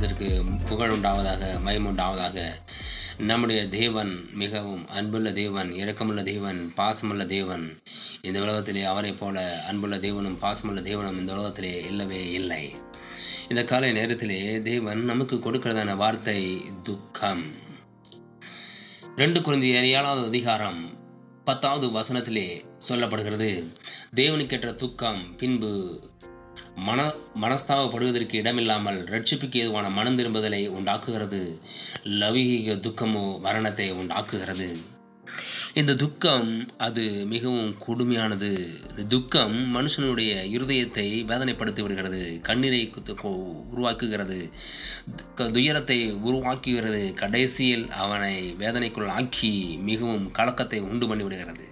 உண்டாவதாக 0.00 1.60
மயம் 1.60 1.86
உண்டாவதாக. 1.86 2.40
நம்முடைய 3.18 3.68
தேவன் 3.68 4.28
மிகவும் 4.32 4.88
அன்புள்ள 4.88 5.32
தேவன் 5.32 5.70
இரக்கமுள்ள 5.70 6.22
தேவன் 6.22 6.72
பாசமுள்ள 6.76 7.26
தேவன். 7.26 7.78
இந்த 8.20 8.40
உலகத்திலே 8.40 8.82
அவரை 8.82 9.12
போல 9.12 9.64
அன்புள்ள 9.68 9.96
தேவனும் 9.96 10.38
பாசமுள்ள 10.40 10.80
தேவனும் 10.80 11.18
இந்த 11.18 11.32
உலகத்திலே 11.32 11.84
இல்லவே 11.84 12.32
இல்லை. 12.32 12.74
இந்த 13.48 13.64
காலை 13.64 13.92
நேரத்திலே 13.92 14.62
தேவன் 14.62 15.04
நமக்கு 15.04 15.36
கொடுக்கிறதான 15.36 15.96
வார்த்தை 15.96 16.62
துக்கம். 16.82 17.52
ரெண்டு 19.16 19.40
குழந்தைய 19.40 19.82
ஏழாவது 19.82 20.26
அதிகாரம் 20.26 20.98
பத்தாவது 21.44 21.86
வசனத்திலே 21.86 22.64
சொல்லப்படுகிறது. 22.88 23.72
தேவனுக்கேற்ற 24.16 24.76
துக்கம் 24.76 25.36
பின்பு 25.36 26.00
மன 26.76 27.14
மனஸ்தாபப்படுவதற்கு 27.40 28.34
இடமில்லாமல் 28.34 29.04
ரட்சிப்புக்கு 29.04 29.54
ஏதுவான 29.54 29.90
மனம் 29.90 30.18
திரும்புதலை 30.18 30.68
உண்டாக்குகிறது. 30.68 31.60
லௌகீக 32.04 32.74
துக்கமோ 32.86 33.40
மரணத்தை 33.40 33.90
உண்டாக்குகிறது. 33.90 34.98
இந்த 35.74 35.94
துக்கம் 35.94 36.68
அது 36.76 37.26
மிகவும் 37.26 37.76
கொடுமையானது. 37.86 38.50
இந்த 38.88 39.02
துக்கம் 39.08 39.56
மனுஷனுடைய 39.76 40.32
இருதயத்தை 40.56 41.06
வேதனைப்படுத்தி 41.30 41.80
விடுகிறது 41.80 42.40
கண்ணீரை 42.42 42.92
உருவாக்குகிறது. 43.74 44.50
துயரத்தை 45.34 46.12
உருவாக்குகிறது. 46.12 47.14
கடைசியில் 47.14 47.90
அவனை 47.90 48.54
வேதனைக்குள் 48.58 49.08
ஆக்கி 49.08 49.78
மிகவும் 49.82 50.32
கலக்கத்தை 50.32 50.80
உண்டு 50.80 51.08
பண்ணி 51.08 51.22
விடுகிறது. 51.22 51.66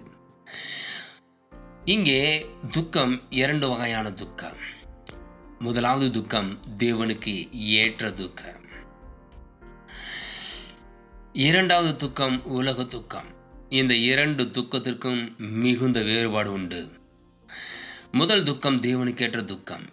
இங்கே 1.85 2.45
துக்கம் 2.71 3.21
இரண்டு 3.29 3.69
வகையான 3.69 4.11
துக்கம். 4.11 4.59
முதலாவது 5.59 6.11
துக்கம் 6.11 6.59
தேவனுக்கு 6.77 7.51
ஏற்ற 7.51 8.11
துக்கம். 8.11 8.61
இரண்டாவது 11.33 11.95
துக்கம் 11.95 12.45
உலக 12.45 12.83
துக்கம். 12.83 13.25
இந்த 13.69 13.95
இரண்டு 13.95 14.43
துக்கத்திற்கும் 14.43 15.35
மிகுந்த 15.37 16.01
வேறுபாடு 16.01 16.51
உண்டு. 16.51 16.91
முதல் 18.11 18.43
துக்கம் 18.43 18.81
தேவனுக்கேற்ற 18.81 19.45
துக்கம். 19.45 19.83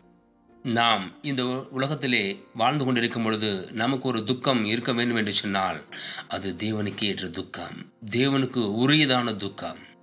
நாம் 0.62 1.12
இந்த 1.22 1.46
உலகத்திலே 1.70 2.44
வாழ்ந்து 2.54 2.84
கொண்டிருக்கும் 2.84 3.22
பொழுது 3.22 3.68
நமக்கு 3.72 4.08
ஒரு 4.08 4.24
துக்கம் 4.24 4.64
இருக்க 4.64 4.92
வேண்டும் 4.92 5.16
என்று 5.16 5.32
சொன்னால் 5.32 5.84
அது 6.28 6.54
தேவனுக்கு 6.58 7.04
ஏற்ற 7.04 7.28
துக்கம். 7.28 7.92
தேவனுக்கு 8.10 8.74
உரியதான 8.74 9.36
துக்கம். 9.36 9.94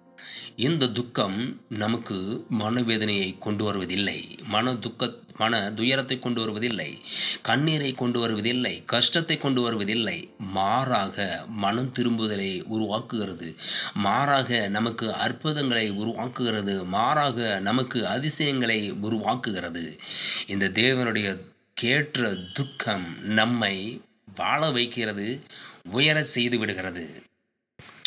இந்த 0.56 0.88
துக்கம் 0.88 1.62
நமக்கு 1.70 2.46
மனவேதனையை 2.60 3.38
கொண்டு 3.38 3.64
வருவதில்லை. 3.64 4.38
மன 4.44 4.76
துக்க 4.76 5.14
மன 5.38 5.74
துயரத்தை 5.74 6.20
கொண்டு 6.20 6.40
வருவதில்லை. 6.40 7.02
கண்ணீரை 7.42 7.92
கொண்டு 7.92 8.20
வருவதில்லை. 8.20 8.84
கஷ்டத்தை 8.86 9.38
கொண்டு 9.38 9.62
வருவதில்லை. 9.62 10.30
மாறாக 10.38 11.46
மனம் 11.48 11.94
திரும்புதலை 12.00 12.64
உருவாக்குகிறது. 12.64 13.56
மாறாக 13.94 14.68
நமக்கு 14.68 15.14
அற்புதங்களை 15.14 15.92
உருவாக்குகிறது. 15.92 16.86
மாறாக 16.86 17.60
நமக்கு 17.60 18.08
அதிசயங்களை 18.08 18.92
உருவாக்குகிறது. 18.92 19.98
இந்த 20.48 20.70
தேவனுடைய 20.70 21.40
கேற்ற 21.74 22.36
துக்கம் 22.54 23.24
நம்மை 23.24 24.02
வாழ 24.36 24.70
வைக்கிறது. 24.70 25.42
உயர 25.92 26.24
செய்து 26.24 26.58
விடுகிறது. 26.58 27.24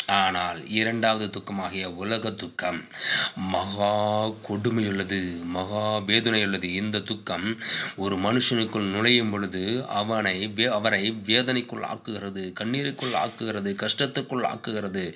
ஆனால் 0.07 0.69
இரண்டாவது 0.69 1.39
துக்கமாகிய 1.39 1.85
உலக 1.85 2.31
துக்கம். 2.31 2.87
மகா 3.35 4.27
கொடுமையுள்ளது 4.29 5.43
மகா 5.43 5.97
வேதனையுள்ளது. 5.97 6.63
இந்த 6.63 6.99
துக்கம் 6.99 7.57
ஒரு 7.95 8.17
மனுஷனுக்குள் 8.17 8.91
நுழையும் 8.91 9.29
பொழுது 9.29 9.85
அவனை 9.87 10.53
வே- 10.55 10.69
அவரை 10.69 11.17
வேதனைக்குள் 11.25 11.83
ஆக்குகிறது 11.83 12.53
கண்ணீருக்குள் 12.53 13.11
ஆக்குகிறது 13.11 13.75
கஷ்டத்துக்குள் 13.75 14.43
ஆக்குகிறது 14.43 15.13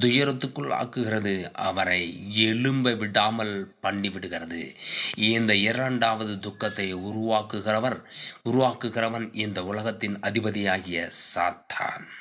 துயரத்துக்குள் 0.00 0.70
ஆக்குகிறது. 0.70 1.50
அவரை 1.52 2.20
எழும்ப 2.34 2.92
விடாமல் 2.92 3.74
பண்ணிவிடுகிறது. 3.82 4.74
இந்த 5.14 5.54
இரண்டாவது 5.54 6.38
துக்கத்தை 6.38 6.94
உருவாக்குகிறவர் 6.94 8.02
உருவாக்குகிறவன் 8.44 9.28
இந்த 9.32 9.64
உலகத்தின் 9.64 10.18
அதிபதியாகிய 10.18 11.10
சாத்தான். 11.34 12.20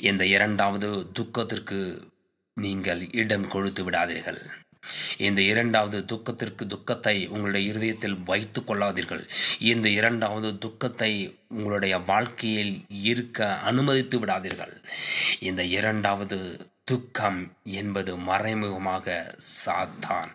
இந்த 0.00 0.26
இரண்டாவது 0.26 1.10
துக்கத்திற்கு 1.12 2.02
நீங்கள் 2.54 3.12
இடம் 3.12 3.48
கொடுத்து 3.48 3.90
விடாதீர்கள். 3.90 4.40
இந்த 5.18 5.40
இரண்டாவது 5.40 6.04
துக்கத்திற்கு 6.04 6.66
துக்கத்தை 6.66 7.26
உங்களுடைய 7.26 7.70
இருதயத்தில் 7.70 8.22
வைத்து 8.22 8.60
கொள்ளாதீர்கள். 8.60 9.28
இந்த 9.58 9.88
இரண்டாவது 9.88 10.58
துக்கத்தை 10.58 11.38
உங்களுடைய 11.48 11.98
வாழ்க்கையில் 11.98 12.84
இருக்க 12.88 13.58
அனுமதித்து 13.58 14.18
விடாதீர்கள். 14.18 14.84
இந்த 15.38 15.64
இரண்டாவது 15.64 16.68
துக்கம் 16.84 17.52
என்பது 17.62 18.16
மறைமுகமாக 18.16 19.36
சாத்தான். 19.66 20.30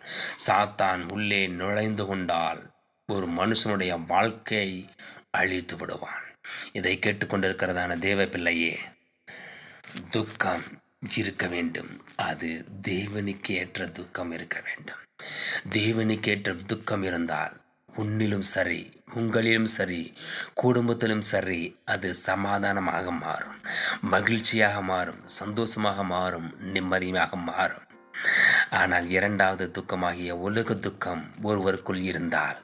சாத்தான் 0.46 1.12
உள்ளே 1.12 1.48
நுழைந்து 1.48 2.06
கொண்டால் 2.06 2.70
ஒரு 3.06 3.26
மனுஷனுடைய 3.26 4.06
வாழ்க்கையை 4.06 4.88
அழித்து 5.30 5.76
விடுவான். 5.76 6.24
இதை 6.72 6.98
கேட்டுக்கொண்டிருக்கிறதான 7.06 7.98
தேவ 7.98 8.26
பிள்ளையே 8.26 8.78
துக்கம் 10.10 10.62
இருக்க 11.16 11.46
வேண்டும். 11.46 12.02
அது 12.16 12.64
தேவனுக்கு 12.88 13.50
ஏற்ற 13.50 13.86
துக்கம் 13.86 14.32
இருக்க 14.32 14.62
வேண்டும். 14.64 14.96
தேவனுக்கு 15.70 16.28
ஏற்ற 16.28 16.54
துக்கம் 16.54 17.02
இருந்தால் 17.02 17.60
உன்னிலும் 17.96 18.46
சரி 18.54 19.02
உங்களிலும் 19.14 19.66
சரி 19.66 20.12
குடும்பத்திலும் 20.54 21.22
சரி 21.22 21.78
அது 21.84 22.14
சமாதானமாக 22.14 23.10
மாறும். 23.10 23.60
மகிழ்ச்சியாக 24.00 24.82
மாறும் 24.82 25.28
சந்தோஷமாக 25.28 26.04
மாறும் 26.04 26.54
நிம்மதியாக 26.60 27.36
மாறும். 27.36 27.88
ஆனால் 28.70 29.08
இரண்டாவது 29.08 29.70
துக்கமாகிய 29.78 30.30
உலக 30.30 30.74
துக்கம் 30.74 31.24
ஒருவருக்குள் 31.42 32.02
இருந்தால் 32.02 32.58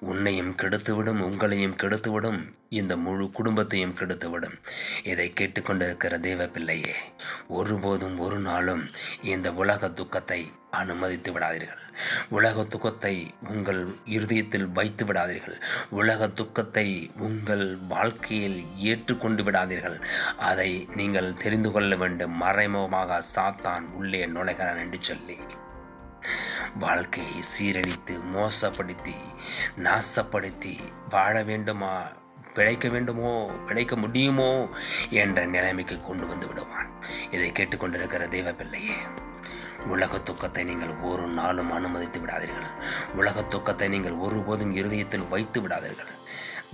உன்னையும் 0.00 0.50
கெடுத்துவிடும் 0.50 1.20
உங்களையும் 1.20 1.76
கெடுத்துவிடும் 1.76 2.54
இந்த 2.68 2.96
முழு 2.96 3.30
குடும்பத்தையும் 3.30 3.94
கெடுத்துவிடும். 3.94 4.56
இதை 5.04 5.32
கேட்டுக்கொண்டிருக்கிற 5.40 6.20
தேவ 6.20 6.46
பிள்ளையே 6.46 6.94
ஒருபோதும் 7.48 8.18
ஒரு 8.18 8.38
நாளும் 8.38 8.90
இந்த 9.22 9.52
உலக 9.52 9.88
துக்கத்தை 9.88 10.52
அனுமதித்து 10.80 11.30
விடாதீர்கள். 11.32 11.84
உலக 12.28 12.64
துக்கத்தை 12.64 13.14
உங்கள் 13.48 13.82
இருதயத்தில் 14.04 14.68
வைத்து 14.68 15.04
விடாதீர்கள். 15.04 15.58
உலக 15.90 16.28
துக்கத்தை 16.28 16.88
உங்கள் 17.18 17.66
வாழ்க்கையில் 17.88 18.58
ஏற்றுக்கொண்டு 18.76 19.42
விடாதீர்கள். 19.42 19.98
அதை 20.38 20.88
நீங்கள் 20.96 21.34
தெரிந்து 21.34 21.70
கொள்ள 21.70 21.96
வேண்டும். 21.96 22.36
மறைமுகமாக 22.36 23.22
சாத்தான் 23.34 23.84
உள்ளே 23.92 24.26
நுழைகிறான் 24.26 24.78
என்று 24.78 24.98
சொல்லி. 25.00 25.38
வாழ்க்கையை 26.78 27.34
சீரழித்து 27.52 28.14
மோசப்படுத்தி 28.34 29.16
நாசப்படுத்தி 29.78 30.74
வாழ 31.08 31.42
வேண்டுமா? 31.42 31.94
பிழைக்க 32.54 32.88
வேண்டுமோ? 32.88 33.34
பிழைக்க 33.66 33.96
முடியுமோ? 33.96 34.50
என்ற 35.10 35.44
நிலைமைக்கு 35.44 36.00
கொண்டு 36.00 36.26
வந்து 36.26 36.46
விடுவான். 36.46 36.90
இதை 37.30 37.52
கேட்டுக்கொண்டிருக்கிற 37.52 38.28
தெய்வ 38.28 38.52
பிள்ளையே 38.52 38.94
உலக 39.88 40.18
துக்கத்தை 40.18 40.64
நீங்கள் 40.64 40.96
ஒரு 40.96 41.26
நாளும் 41.26 41.70
அனுமதித்து 41.70 42.20
விடாதீர்கள். 42.20 42.82
உலக 43.14 43.42
துக்கத்தை 43.42 43.88
நீங்கள் 43.88 44.12
ஒருபோதும் 44.12 44.74
இருதயத்தில் 44.74 45.28
வைத்து 45.28 45.60
விடாதீர்கள். 45.60 46.14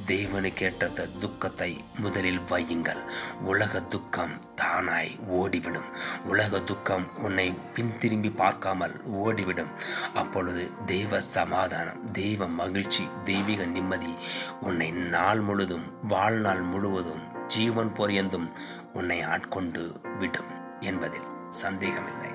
தேவனுக்கேற்ற 0.07 0.93
த- 0.93 1.07
துக்கத்தை 1.21 1.85
முதலில் 1.99 2.41
வையுங்கள். 2.41 3.05
உலக 3.41 3.81
துக்கம் 3.81 4.55
தானாய் 4.57 5.19
ஓடிவிடும். 5.27 5.97
உலக 6.25 6.61
துக்கம் 6.61 7.17
உன்னை 7.17 7.59
பின்திரும்பி 7.75 8.37
பார்க்காமல் 8.37 9.01
ஓடிவிடும். 9.07 9.71
அப்பொழுது 10.15 10.71
தெய்வ 10.87 11.21
சமாதானம் 11.21 12.11
தெய்வ 12.11 12.49
மகிழ்ச்சி 12.49 13.09
தெய்வீக 13.25 13.65
நிம்மதி 13.65 14.17
உன்னை 14.61 14.91
நாள் 14.91 15.41
முழுதும் 15.41 16.07
வாழ்நாள் 16.09 16.61
முழுவதும் 16.61 17.47
ஜீவன் 17.47 17.93
பொரியந்தும் 17.97 18.53
உன்னை 18.93 19.23
ஆட்கொண்டு 19.23 20.01
விடும் 20.19 20.81
என்பதில் 20.81 21.31
சந்தேகமில்லை. 21.49 22.32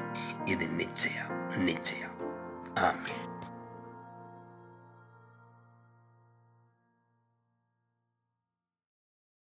ఇది 0.47 0.67
నిశ్చయ 0.67 1.19
నిశ్చయ 1.57 2.03
ఆమె 2.79 3.13